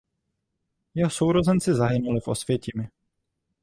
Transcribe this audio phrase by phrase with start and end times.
[0.95, 2.87] Jeho sourozenci zahynuli v Osvětimi.